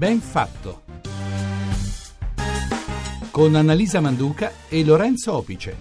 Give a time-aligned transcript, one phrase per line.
[0.00, 0.84] Ben fatto.
[3.30, 5.76] Con Annalisa Manduca e Lorenzo Opice.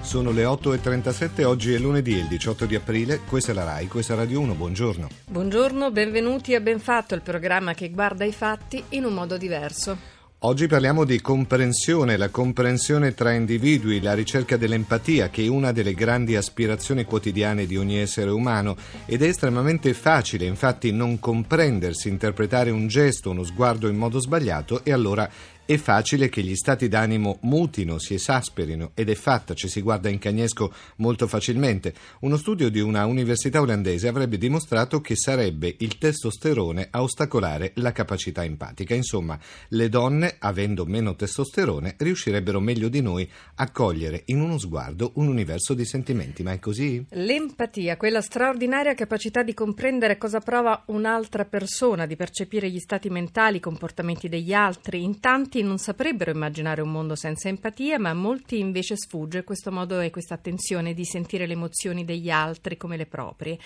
[0.00, 4.14] Sono le 8.37, oggi è lunedì, il 18 di aprile, questa è la RAI, questa
[4.14, 5.08] è Radio 1, buongiorno.
[5.24, 10.15] Buongiorno, benvenuti a Ben Fatto, il programma che guarda i fatti in un modo diverso.
[10.40, 15.94] Oggi parliamo di comprensione, la comprensione tra individui, la ricerca dell'empatia, che è una delle
[15.94, 18.76] grandi aspirazioni quotidiane di ogni essere umano.
[19.06, 24.84] Ed è estremamente facile, infatti, non comprendersi, interpretare un gesto, uno sguardo in modo sbagliato
[24.84, 25.26] e allora
[25.66, 30.08] è facile che gli stati d'animo mutino, si esasperino ed è fatta, ci si guarda
[30.08, 31.92] in cagnesco molto facilmente.
[32.20, 37.90] Uno studio di una università olandese avrebbe dimostrato che sarebbe il testosterone a ostacolare la
[37.90, 38.94] capacità empatica.
[38.94, 39.36] Insomma,
[39.70, 45.26] le donne, avendo meno testosterone, riuscirebbero meglio di noi a cogliere in uno sguardo un
[45.26, 46.44] universo di sentimenti.
[46.44, 47.04] Ma è così?
[47.10, 53.56] L'empatia, quella straordinaria capacità di comprendere cosa prova un'altra persona, di percepire gli stati mentali,
[53.56, 58.10] i comportamenti degli altri, in tanti molti non saprebbero immaginare un mondo senza empatia, ma
[58.10, 62.76] a molti invece sfugge questo modo e questa attenzione di sentire le emozioni degli altri
[62.76, 63.58] come le proprie.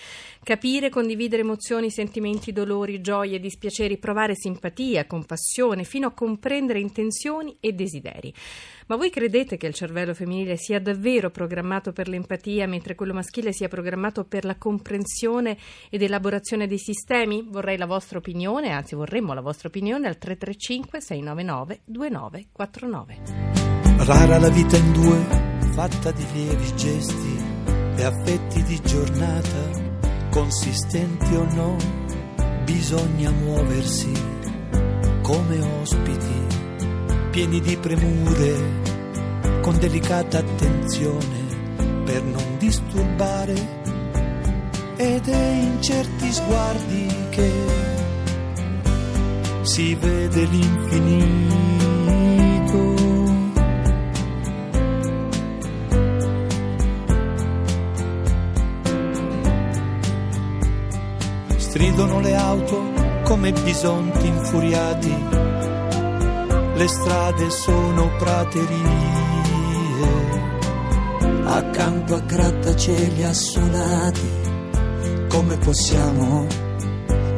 [0.43, 7.73] Capire, condividere emozioni, sentimenti, dolori, gioie, dispiaceri, provare simpatia, compassione, fino a comprendere intenzioni e
[7.73, 8.33] desideri.
[8.87, 13.53] Ma voi credete che il cervello femminile sia davvero programmato per l'empatia, mentre quello maschile
[13.53, 15.57] sia programmato per la comprensione
[15.89, 17.45] ed elaborazione dei sistemi?
[17.47, 23.21] Vorrei la vostra opinione, anzi vorremmo la vostra opinione al 335 699 2949.
[24.03, 25.17] Rara la vita in due,
[25.73, 27.37] fatta di lievi gesti
[27.95, 29.99] e affetti di giornata,
[30.31, 31.77] consistenti o no,
[32.65, 34.11] bisogna muoversi
[35.21, 36.50] come ospiti
[37.31, 38.81] pieni di premure,
[39.61, 41.39] con delicata attenzione
[42.03, 43.53] per non disturbare
[44.97, 47.51] ed è in certi sguardi che
[49.61, 51.59] si vede l'infinito.
[61.55, 62.91] Stridono le auto
[63.23, 65.40] come bisonti infuriati
[66.81, 68.89] le strade sono praterie,
[71.43, 74.29] accanto a grattacieli assolati,
[75.29, 76.47] come possiamo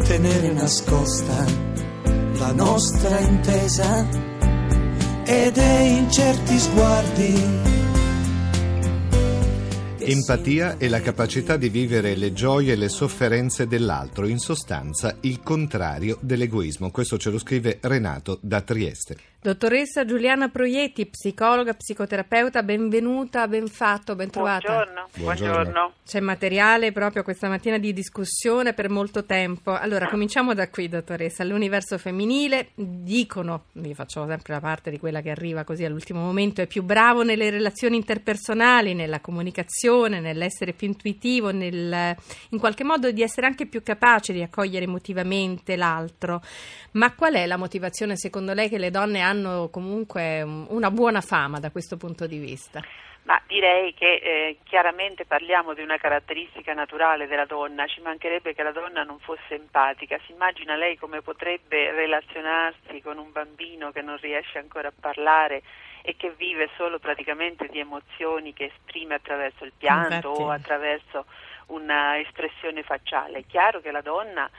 [0.05, 1.43] tenere nascosta
[2.35, 4.07] la nostra intesa
[5.25, 7.71] ed è in certi sguardi
[10.05, 15.41] Empatia è la capacità di vivere le gioie e le sofferenze dell'altro, in sostanza il
[15.41, 16.91] contrario dell'egoismo.
[16.91, 19.32] Questo ce lo scrive Renato da Trieste.
[19.43, 24.71] Dottoressa Giuliana Proietti, psicologa, psicoterapeuta, benvenuta, ben fatto, ben trovata.
[24.71, 25.07] Buongiorno.
[25.17, 25.93] Buongiorno.
[26.05, 29.73] C'è materiale proprio questa mattina di discussione per molto tempo.
[29.73, 31.43] Allora, cominciamo da qui, dottoressa.
[31.43, 36.61] L'universo femminile, dicono, vi faccio sempre la parte di quella che arriva così all'ultimo momento,
[36.61, 42.15] è più bravo nelle relazioni interpersonali, nella comunicazione, nell'essere più intuitivo, nel,
[42.51, 46.41] in qualche modo di essere anche più capace di accogliere emotivamente l'altro.
[46.91, 49.32] Ma qual è la motivazione secondo lei che le donne hanno
[49.69, 52.81] comunque una buona fama da questo punto di vista?
[53.23, 58.63] Ma direi che eh, chiaramente parliamo di una caratteristica naturale della donna, ci mancherebbe che
[58.63, 60.19] la donna non fosse empatica.
[60.25, 65.63] Si immagina lei come potrebbe relazionarsi con un bambino che non riesce ancora a parlare
[66.01, 70.41] e che vive solo praticamente di emozioni che esprime attraverso il pianto Infatti.
[70.41, 71.25] o attraverso
[71.67, 73.39] un'espressione facciale.
[73.39, 74.49] È chiaro che la donna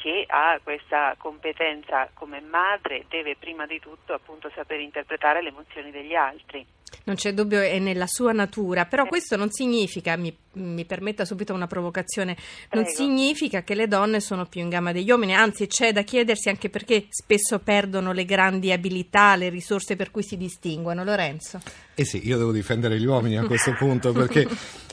[0.00, 5.90] che ha questa competenza come madre deve prima di tutto appunto saper interpretare le emozioni
[5.90, 6.64] degli altri.
[7.04, 9.08] Non c'è dubbio, è nella sua natura, però eh.
[9.08, 12.36] questo non significa, mi, mi, permetta subito una provocazione,
[12.70, 12.88] non Prego.
[12.90, 16.70] significa che le donne sono più in gamba degli uomini, anzi c'è da chiedersi anche
[16.70, 21.02] perché spesso perdono le grandi abilità, le risorse per cui si distinguono.
[21.02, 21.60] Lorenzo?
[21.94, 24.46] Eh sì, io devo difendere gli uomini a questo punto perché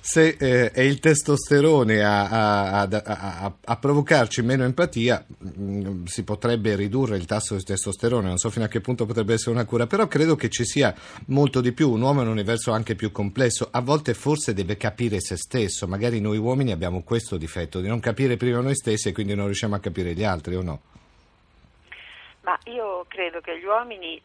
[0.07, 6.23] se eh, è il testosterone a, a, a, a, provocarci meno empatia, mh, mm, si
[6.23, 9.65] potrebbe ridurre il tasso di testosterone, non so fino a che punto potrebbe essere una
[9.65, 10.93] cura, però credo che ci sia
[11.29, 14.77] molto di più, un uomo è un universo anche più complesso, a volte forse deve
[14.77, 19.07] capire se stesso, magari noi uomini abbiamo questo difetto di non capire prima noi stessi
[19.07, 20.81] e quindi non riusciamo a capire gli altri o no?
[22.45, 24.21] Ma io credo che gli uomini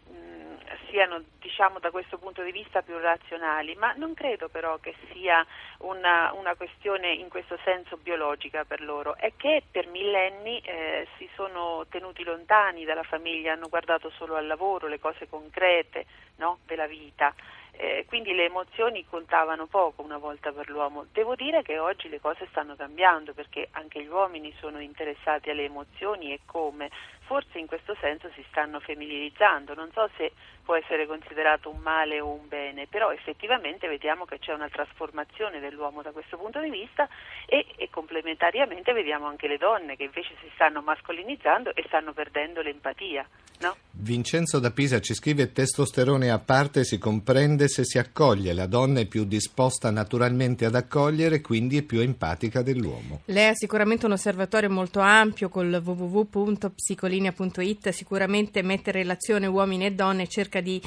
[0.90, 5.44] siano diciamo, da questo punto di vista più razionali, ma non credo però che sia
[5.78, 11.28] una, una questione in questo senso biologica per loro, è che per millenni eh, si
[11.34, 16.04] sono tenuti lontani dalla famiglia, hanno guardato solo al lavoro, le cose concrete
[16.36, 16.58] no?
[16.66, 17.34] della vita
[17.80, 21.06] eh, quindi le emozioni contavano poco una volta per l'uomo.
[21.12, 25.64] Devo dire che oggi le cose stanno cambiando perché anche gli uomini sono interessati alle
[25.64, 26.90] emozioni e come.
[27.20, 30.32] Forse in questo senso si stanno femminilizzando, non so se
[30.70, 35.58] può essere considerato un male o un bene, però effettivamente vediamo che c'è una trasformazione
[35.58, 37.08] dell'uomo da questo punto di vista
[37.46, 42.62] e, e complementariamente vediamo anche le donne che invece si stanno mascolinizzando e stanno perdendo
[42.62, 43.26] l'empatia.
[43.62, 43.76] No?
[43.90, 49.00] Vincenzo da Pisa ci scrive testosterone a parte si comprende se si accoglie, la donna
[49.00, 53.22] è più disposta naturalmente ad accogliere, quindi è più empatica dell'uomo.
[53.26, 59.92] Lei ha sicuramente un osservatorio molto ampio col www.psicolinea.it, sicuramente mette in relazione uomini e
[59.92, 60.80] donne, cerca di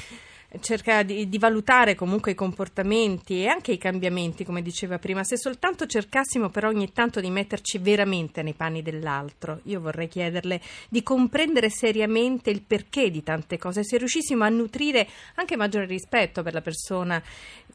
[0.60, 5.36] cerca di, di, valutare comunque i comportamenti e anche i cambiamenti, come diceva prima, se
[5.36, 9.60] soltanto cercassimo però ogni tanto di metterci veramente nei panni dell'altro.
[9.64, 15.08] Io vorrei chiederle di comprendere seriamente il perché di tante cose, se riuscissimo a nutrire
[15.36, 17.22] anche maggiore rispetto per la persona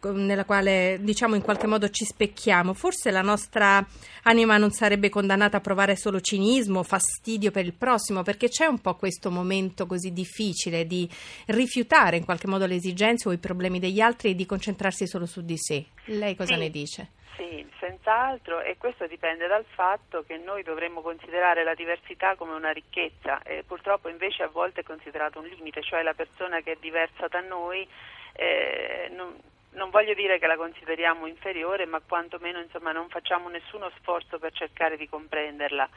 [0.01, 3.85] nella quale diciamo in qualche modo ci specchiamo, forse la nostra
[4.23, 8.79] anima non sarebbe condannata a provare solo cinismo, fastidio per il prossimo, perché c'è un
[8.79, 11.09] po' questo momento così difficile di
[11.47, 15.25] rifiutare in qualche modo le esigenze o i problemi degli altri e di concentrarsi solo
[15.25, 15.86] su di sé.
[16.06, 16.60] Lei cosa sì.
[16.60, 17.10] ne dice?
[17.36, 22.71] Sì, senz'altro e questo dipende dal fatto che noi dovremmo considerare la diversità come una
[22.71, 26.77] ricchezza e purtroppo invece a volte è considerato un limite, cioè la persona che è
[26.80, 27.88] diversa da noi
[28.33, 29.36] eh, non,
[29.71, 34.51] non voglio dire che la consideriamo inferiore, ma quantomeno insomma, non facciamo nessuno sforzo per
[34.54, 35.89] cercare di comprenderla.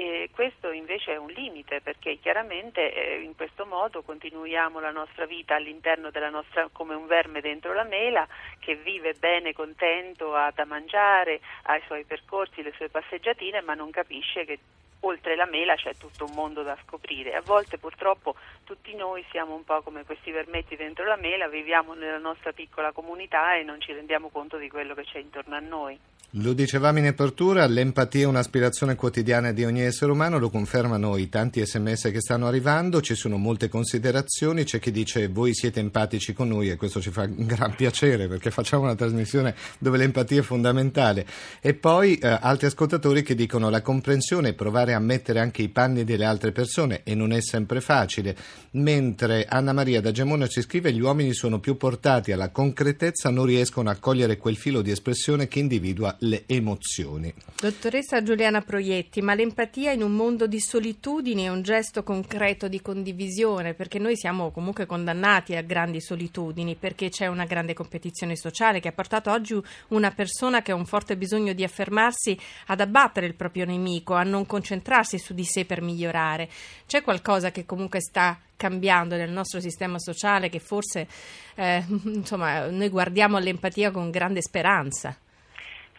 [0.00, 5.26] E questo invece è un limite perché chiaramente eh, in questo modo continuiamo la nostra
[5.26, 8.24] vita all'interno della nostra come un verme dentro la mela
[8.60, 13.74] che vive bene, contento, ha da mangiare, ha i suoi percorsi, le sue passeggiatine, ma
[13.74, 14.60] non capisce che
[15.00, 17.34] oltre la mela c'è tutto un mondo da scoprire.
[17.34, 21.94] A volte purtroppo tutti noi siamo un po' come questi vermetti dentro la mela, viviamo
[21.94, 25.60] nella nostra piccola comunità e non ci rendiamo conto di quello che c'è intorno a
[25.60, 25.98] noi.
[26.32, 31.30] Lo dicevamo in apertura, l'empatia è un'aspirazione quotidiana di ogni essere umano, lo confermano i
[31.30, 36.34] tanti sms che stanno arrivando, ci sono molte considerazioni, c'è chi dice voi siete empatici
[36.34, 40.42] con noi e questo ci fa gran piacere perché facciamo una trasmissione dove l'empatia è
[40.42, 41.24] fondamentale.
[41.62, 45.70] E poi eh, altri ascoltatori che dicono la comprensione è provare a mettere anche i
[45.70, 48.36] panni delle altre persone e non è sempre facile,
[48.72, 53.46] mentre Anna Maria da Gemona ci scrive gli uomini sono più portati alla concretezza, non
[53.46, 57.32] riescono a cogliere quel filo di espressione che individua le emozioni.
[57.60, 62.80] Dottoressa Giuliana Proietti, ma l'empatia in un mondo di solitudini è un gesto concreto di
[62.80, 68.80] condivisione, perché noi siamo comunque condannati a grandi solitudini, perché c'è una grande competizione sociale
[68.80, 69.56] che ha portato oggi
[69.88, 74.22] una persona che ha un forte bisogno di affermarsi ad abbattere il proprio nemico, a
[74.22, 76.48] non concentrarsi su di sé per migliorare.
[76.86, 81.06] C'è qualcosa che comunque sta cambiando nel nostro sistema sociale che forse
[81.54, 85.16] eh, insomma, noi guardiamo all'empatia con grande speranza.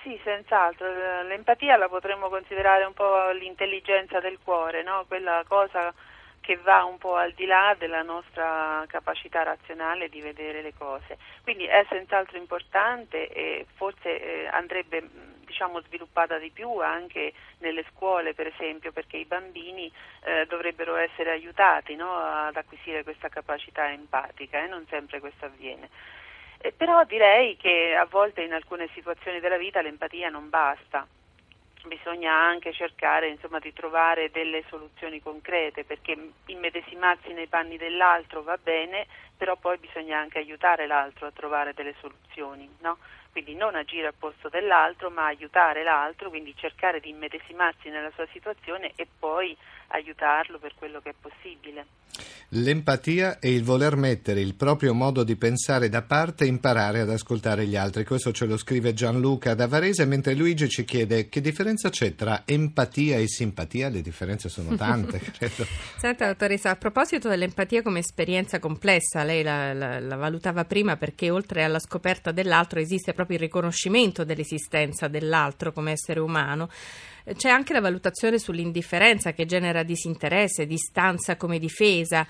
[0.09, 0.87] Sì, senz'altro.
[1.21, 5.05] L'empatia la potremmo considerare un po' l'intelligenza del cuore, no?
[5.07, 5.93] quella cosa
[6.41, 11.19] che va un po' al di là della nostra capacità razionale di vedere le cose.
[11.43, 15.07] Quindi è senz'altro importante e forse eh, andrebbe
[15.45, 19.91] diciamo, sviluppata di più anche nelle scuole, per esempio, perché i bambini
[20.23, 22.15] eh, dovrebbero essere aiutati no?
[22.15, 25.87] ad acquisire questa capacità empatica e non sempre questo avviene.
[26.61, 31.07] Eh, però direi che a volte in alcune situazioni della vita l'empatia non basta.
[31.85, 38.57] Bisogna anche cercare insomma, di trovare delle soluzioni concrete perché immedesimarsi nei panni dell'altro va
[38.61, 42.69] bene, però poi bisogna anche aiutare l'altro a trovare delle soluzioni.
[42.81, 42.97] No?
[43.31, 48.27] Quindi non agire al posto dell'altro ma aiutare l'altro, quindi cercare di immedesimarsi nella sua
[48.31, 49.55] situazione e poi
[49.87, 51.85] aiutarlo per quello che è possibile.
[52.53, 57.09] L'empatia è il voler mettere il proprio modo di pensare da parte e imparare ad
[57.11, 58.03] ascoltare gli altri.
[58.03, 62.41] Questo ce lo scrive Gianluca da Varese, mentre Luigi ci chiede che differenza c'è tra
[62.45, 63.89] empatia e simpatia.
[63.89, 65.63] Le differenze sono tante, credo.
[65.97, 71.29] Senta, dottoressa, a proposito dell'empatia come esperienza complessa, lei la, la, la valutava prima perché
[71.29, 76.69] oltre alla scoperta dell'altro esiste proprio il riconoscimento dell'esistenza dell'altro come essere umano
[77.35, 82.25] c'è anche la valutazione sull'indifferenza che genera disinteresse, distanza come difesa.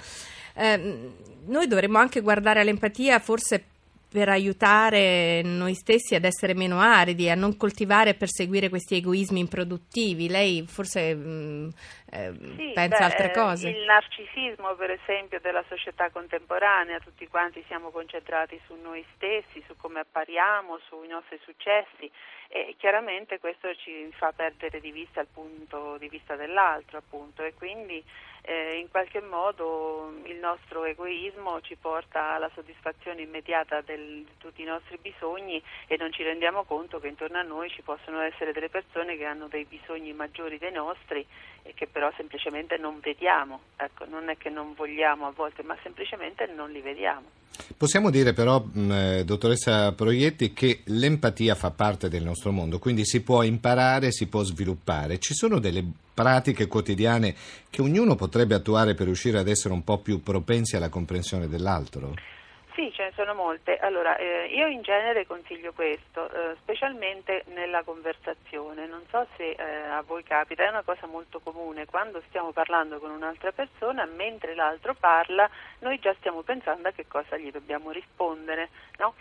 [0.54, 1.12] Eh,
[1.46, 3.66] noi dovremmo anche guardare all'empatia forse
[4.12, 9.40] per aiutare noi stessi ad essere meno aridi, a non coltivare e perseguire questi egoismi
[9.40, 10.28] improduttivi.
[10.28, 11.70] Lei forse mh, mm,
[12.12, 13.70] eh, sì, pensa beh, altre cose?
[13.70, 19.76] Il narcisismo, per esempio, della società contemporanea, tutti quanti siamo concentrati su noi stessi, su
[19.78, 22.12] come appariamo, sui nostri successi
[22.52, 27.54] e chiaramente questo ci fa perdere di vista il punto di vista dell'altro appunto e
[27.54, 28.04] quindi
[28.42, 34.62] eh, in qualche modo il nostro egoismo ci porta alla soddisfazione immediata del, di tutti
[34.62, 38.52] i nostri bisogni e non ci rendiamo conto che intorno a noi ci possono essere
[38.52, 41.26] delle persone che hanno dei bisogni maggiori dei nostri
[41.64, 43.62] e che però semplicemente non vediamo.
[43.78, 47.38] Ecco, non è che non vogliamo a volte, ma semplicemente non li vediamo.
[47.76, 53.22] Possiamo dire però, eh, dottoressa Proietti, che l'empatia fa parte del nostro mondo, quindi si
[53.22, 55.20] può imparare, si può sviluppare.
[55.20, 57.36] Ci sono delle pratiche quotidiane
[57.70, 62.14] che ognuno potrebbe attuare per riuscire ad essere un po' più propensi alla comprensione dell'altro?
[62.80, 63.76] Sì, ce ne sono molte.
[63.76, 68.88] Allora, eh, io in genere consiglio questo, eh, specialmente nella conversazione.
[68.88, 71.86] Non so se eh, a voi capita, è una cosa molto comune.
[71.86, 77.06] Quando stiamo parlando con un'altra persona, mentre l'altro parla, noi già stiamo pensando a che
[77.06, 78.70] cosa gli dobbiamo rispondere.
[79.00, 79.14] No?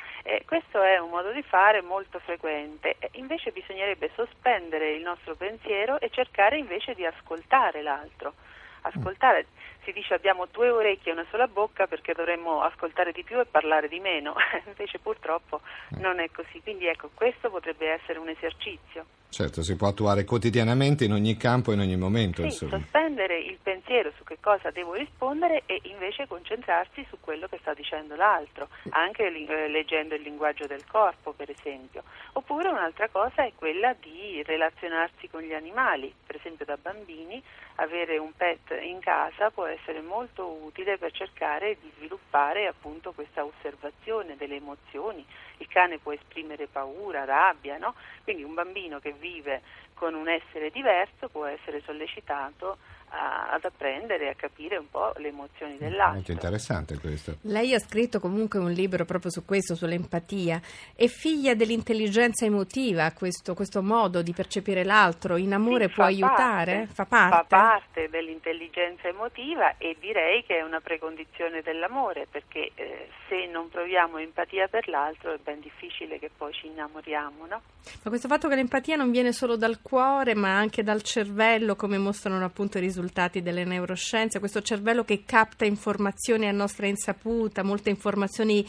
[0.44, 2.96] questo è un modo di fare molto frequente.
[3.12, 8.34] invece bisognerebbe sospendere il nostro pensiero e cercare invece di ascoltare l'altro.
[8.82, 9.46] Ascoltare
[9.84, 13.46] si dice abbiamo due orecchie e una sola bocca perché dovremmo ascoltare di più e
[13.46, 14.34] parlare di meno,
[14.66, 15.60] invece purtroppo
[15.98, 16.60] non è così.
[16.62, 19.06] Quindi ecco, questo potrebbe essere un esercizio.
[19.30, 22.40] Certo, si può attuare quotidianamente in ogni campo e in ogni momento.
[22.42, 22.78] Sì, insomma.
[22.78, 27.74] sospendere il pensiero su che cosa devo rispondere e invece concentrarsi su quello che sta
[27.74, 32.02] dicendo l'altro, anche eh, leggendo il linguaggio del corpo, per esempio.
[32.32, 37.42] Oppure un'altra cosa è quella di relazionarsi con gli animali, per esempio da bambini
[37.80, 43.44] avere un pet in casa può essere molto utile per cercare di sviluppare appunto questa
[43.44, 45.24] osservazione delle emozioni.
[45.58, 47.94] Il cane può esprimere paura, rabbia, no?
[48.24, 49.62] quindi un bambino che vive
[49.94, 52.78] con un essere diverso può essere sollecitato
[53.10, 56.14] a, ad apprendere e a capire un po' le emozioni dell'altro.
[56.14, 57.36] Molto interessante questo.
[57.42, 60.60] Lei ha scritto comunque un libro proprio su questo, sull'empatia.
[60.94, 65.36] È figlia dell'intelligenza emotiva questo, questo modo di percepire l'altro?
[65.36, 66.86] In amore sì, può aiutare?
[66.86, 67.36] Parte, fa parte?
[67.36, 73.68] Fa parte dell'intelligenza emotiva e direi che è una precondizione dell'amore perché eh, se non
[73.68, 77.62] proviamo empatia per l'altro è ben difficile che poi ci innamoriamo, no?
[78.02, 81.98] Ma questo fatto che l'empatia non viene solo dal cuore ma anche dal cervello come
[81.98, 87.62] mostrano appunto i risultati risultati delle neuroscienze, questo cervello che capta informazioni a nostra insaputa,
[87.62, 88.66] molte informazioni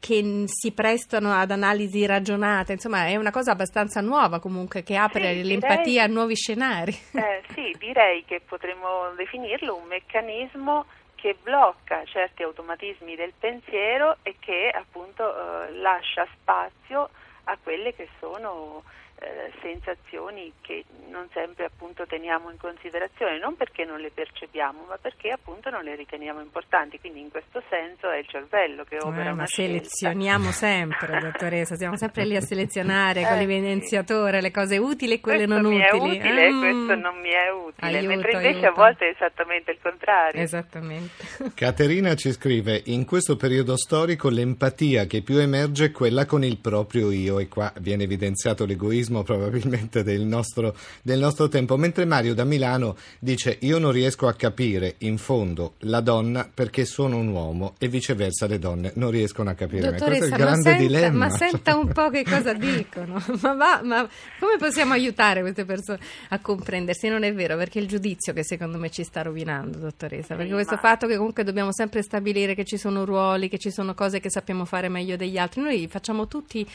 [0.00, 5.34] che si prestano ad analisi ragionate, insomma è una cosa abbastanza nuova comunque che apre
[5.34, 6.98] sì, l'empatia direi, a nuovi scenari.
[7.12, 14.36] Eh, sì, direi che potremmo definirlo un meccanismo che blocca certi automatismi del pensiero e
[14.40, 17.10] che appunto eh, lascia spazio
[17.44, 18.82] a quelle che sono
[19.20, 24.96] eh, sensazioni che non sempre appunto teniamo in considerazione, non perché non le percepiamo, ma
[24.96, 26.98] perché appunto non le riteniamo importanti.
[26.98, 31.96] Quindi in questo senso è il cervello che opera eh, ma selezioniamo sempre, dottoressa, siamo
[31.96, 34.42] sempre lì a selezionare eh, con l'evidenziatore sì.
[34.42, 36.16] le cose utili e quelle questo non mi utili.
[36.16, 36.60] È utile, mm.
[36.60, 38.68] questo non mi è utile, aiuto, mentre invece aiuto.
[38.68, 40.40] a volte è esattamente il contrario.
[40.40, 41.24] Esattamente.
[41.54, 46.56] Caterina ci scrive: In questo periodo storico l'empatia che più emerge è quella con il
[46.56, 52.04] proprio io, e qua viene evidenziato l'egoismo protagonismo probabilmente del nostro, del nostro tempo, mentre
[52.04, 57.16] Mario da Milano dice io non riesco a capire in fondo la donna perché sono
[57.16, 59.96] un uomo e viceversa le donne non riescono a capire me.
[59.98, 61.26] Questo è il grande ma senta, dilemma.
[61.26, 65.98] Ma senta un po' che cosa dicono, ma, va, ma come possiamo aiutare queste persone
[66.28, 67.08] a comprendersi?
[67.08, 70.52] Non è vero, perché è il giudizio che secondo me ci sta rovinando, dottoressa, perché
[70.52, 74.20] questo fatto che comunque dobbiamo sempre stabilire che ci sono ruoli, che ci sono cose
[74.20, 76.66] che sappiamo fare meglio degli altri, noi facciamo tutti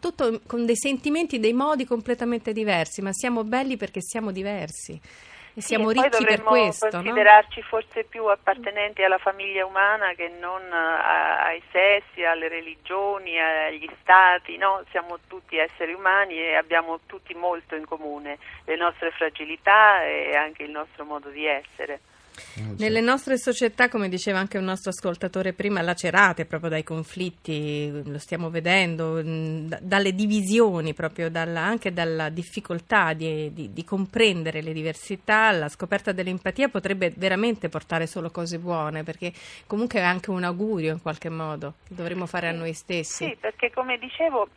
[0.00, 5.00] tutto con dei sentimenti, dei modi completamente diversi, ma siamo belli perché siamo diversi.
[5.54, 6.88] E siamo sì, ricchi per questo.
[6.88, 7.66] considerarci no?
[7.66, 14.56] forse più appartenenti alla famiglia umana che non a, ai sessi, alle religioni, agli stati.
[14.56, 14.82] No?
[14.90, 20.62] Siamo tutti esseri umani e abbiamo tutti molto in comune, le nostre fragilità e anche
[20.62, 22.00] il nostro modo di essere.
[22.76, 28.18] Nelle nostre società, come diceva anche un nostro ascoltatore prima, lacerate proprio dai conflitti, lo
[28.18, 35.50] stiamo vedendo, dalle divisioni, proprio dalla, anche dalla difficoltà di, di, di, comprendere le diversità,
[35.50, 39.32] la scoperta dell'empatia potrebbe veramente portare solo cose buone, perché
[39.66, 43.24] comunque è anche un augurio in qualche modo che dovremmo fare a noi stessi.
[43.24, 44.48] Sì, perché come dicevo,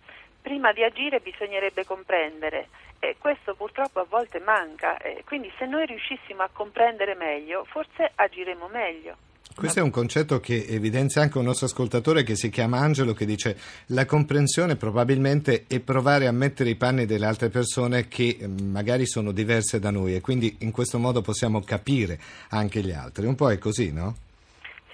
[0.45, 2.67] prima di agire bisognerebbe comprendere
[2.99, 8.67] e questo purtroppo a volte manca, quindi se noi riuscissimo a comprendere meglio, forse agiremo
[8.67, 9.17] meglio.
[9.55, 13.25] Questo è un concetto che evidenzia anche un nostro ascoltatore che si chiama Angelo che
[13.25, 18.69] dice la comprensione probabilmente è provare a mettere i panni delle altre persone che mm,
[18.69, 23.25] magari sono diverse da noi e quindi in questo modo possiamo capire anche gli altri.
[23.25, 24.15] Un po' è così, no?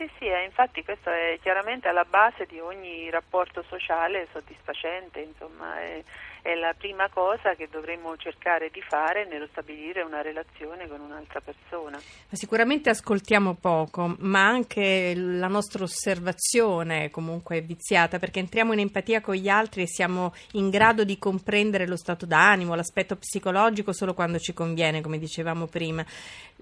[0.01, 5.79] Sì, sì, eh, infatti questo è chiaramente alla base di ogni rapporto sociale soddisfacente, insomma,
[5.79, 6.03] è,
[6.41, 11.41] è, la prima cosa che dovremmo cercare di fare nello stabilire una relazione con un'altra
[11.41, 11.99] persona.
[12.31, 19.21] Sicuramente ascoltiamo poco, ma anche la nostra osservazione comunque è viziata perché entriamo in empatia
[19.21, 24.13] con gli altri e siamo in grado di comprendere lo stato d'animo, l'aspetto psicologico solo
[24.13, 26.05] quando ci conviene, come dicevamo prima.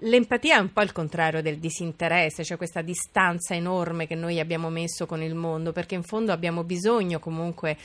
[0.02, 4.70] L'empatia è un po' il contrario del disinteresse, cioè questa distanza enorme che noi abbiamo
[4.70, 7.76] messo con il mondo, perché in fondo abbiamo bisogno comunque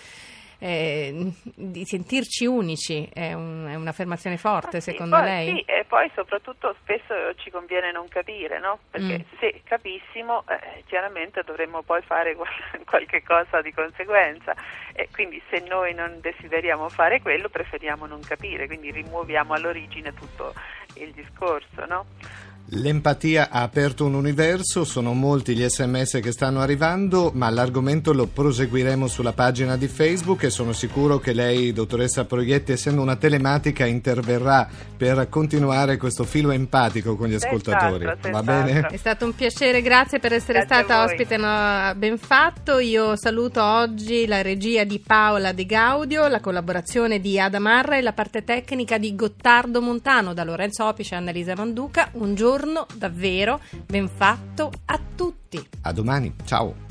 [0.59, 5.49] eh, di sentirci unici, è, un, è un'affermazione forte ah, sì, secondo poi, lei?
[5.49, 8.79] Sì, e poi soprattutto spesso ci conviene non capire, no?
[8.89, 9.37] perché mm.
[9.39, 12.35] se capissimo eh, chiaramente dovremmo poi fare
[12.85, 14.53] qualche cosa di conseguenza
[14.93, 20.53] e quindi se noi non desideriamo fare quello preferiamo non capire, quindi rimuoviamo all'origine tutto
[20.95, 22.05] il discorso, no?
[22.69, 28.25] L'empatia ha aperto un universo, sono molti gli sms che stanno arrivando, ma l'argomento lo
[28.25, 33.85] proseguiremo sulla pagina di Facebook e sono sicuro che lei, dottoressa Proietti, essendo una telematica,
[33.85, 34.67] interverrà
[34.97, 38.03] per continuare questo filo empatico con gli ascoltatori.
[38.03, 38.73] Senz'altro, Va senz'altro.
[38.73, 38.87] bene?
[38.87, 42.79] È stato un piacere, grazie per essere Grazie stata ospite no, ben fatto.
[42.79, 48.01] Io saluto oggi la regia di Paola De Gaudio, la collaborazione di Ada Marra e
[48.01, 52.09] la parte tecnica di Gottardo Montano da Lorenzo Opice e Annalisa Manduca.
[52.13, 52.53] Un giorno
[52.95, 55.63] davvero ben fatto a tutti.
[55.81, 56.84] A domani, ciao.